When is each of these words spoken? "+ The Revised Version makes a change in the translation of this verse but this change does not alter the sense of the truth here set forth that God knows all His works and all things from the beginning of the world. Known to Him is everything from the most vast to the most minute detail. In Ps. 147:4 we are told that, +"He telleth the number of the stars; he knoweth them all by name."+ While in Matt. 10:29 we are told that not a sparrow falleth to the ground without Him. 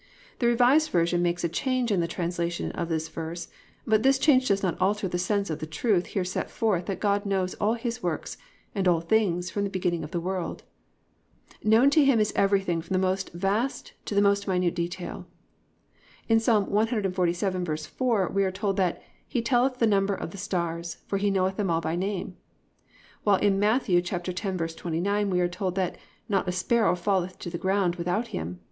"+ 0.21 0.39
The 0.39 0.47
Revised 0.47 0.89
Version 0.89 1.21
makes 1.21 1.43
a 1.43 1.47
change 1.47 1.91
in 1.91 1.99
the 1.99 2.07
translation 2.07 2.71
of 2.71 2.89
this 2.89 3.07
verse 3.07 3.49
but 3.85 4.01
this 4.01 4.17
change 4.17 4.47
does 4.47 4.63
not 4.63 4.75
alter 4.81 5.07
the 5.07 5.19
sense 5.19 5.51
of 5.51 5.59
the 5.59 5.67
truth 5.67 6.07
here 6.17 6.25
set 6.25 6.49
forth 6.49 6.87
that 6.87 6.99
God 6.99 7.23
knows 7.23 7.53
all 7.61 7.75
His 7.75 8.01
works 8.01 8.35
and 8.73 8.87
all 8.87 8.99
things 8.99 9.51
from 9.51 9.63
the 9.63 9.69
beginning 9.69 10.03
of 10.03 10.09
the 10.09 10.19
world. 10.19 10.63
Known 11.63 11.91
to 11.91 12.03
Him 12.03 12.19
is 12.19 12.33
everything 12.35 12.81
from 12.81 12.95
the 12.95 12.97
most 12.97 13.31
vast 13.33 13.93
to 14.05 14.15
the 14.15 14.23
most 14.23 14.47
minute 14.47 14.73
detail. 14.73 15.27
In 16.27 16.39
Ps. 16.39 16.47
147:4 16.47 18.33
we 18.33 18.43
are 18.43 18.51
told 18.51 18.77
that, 18.77 19.03
+"He 19.29 19.43
telleth 19.43 19.77
the 19.77 19.85
number 19.85 20.15
of 20.15 20.31
the 20.31 20.39
stars; 20.39 20.97
he 21.15 21.29
knoweth 21.29 21.57
them 21.57 21.69
all 21.69 21.79
by 21.79 21.95
name."+ 21.95 22.35
While 23.23 23.35
in 23.37 23.59
Matt. 23.59 23.83
10:29 23.83 25.29
we 25.29 25.41
are 25.41 25.47
told 25.47 25.75
that 25.75 25.95
not 26.27 26.49
a 26.49 26.51
sparrow 26.51 26.95
falleth 26.95 27.37
to 27.37 27.51
the 27.51 27.59
ground 27.59 27.97
without 27.97 28.29
Him. 28.29 28.59